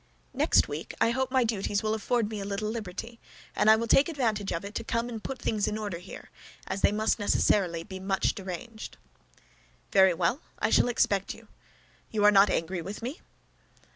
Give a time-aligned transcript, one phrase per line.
[0.33, 3.19] "Next week I hope my duties will afford me a little liberty,
[3.55, 6.31] and I will take advantage of it to come and put things in order here,
[6.65, 8.97] as they must necessarily be much deranged."
[9.91, 11.47] "Very well; I shall expect you.
[12.09, 13.21] You are not angry with me?"